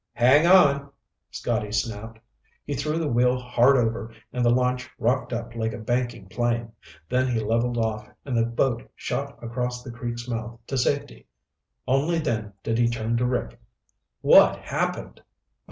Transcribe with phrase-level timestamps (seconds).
[0.13, 0.89] "Hang on!"
[1.29, 2.17] Scotty snapped.
[2.65, 6.71] He threw the wheel hard over and the launch rocked up like a banking plane,
[7.07, 11.27] then he leveled off and the boat shot across the creek's mouth to safety.
[11.87, 13.59] Only then did he turn to Rick.
[14.21, 15.21] "What happened?"